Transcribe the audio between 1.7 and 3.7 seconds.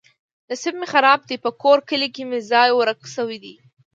کلي کې مې ځای ورک شوی دی.